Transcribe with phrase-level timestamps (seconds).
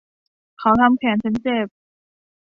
[0.59, 1.67] เขาทำแขนฉันเจ็บ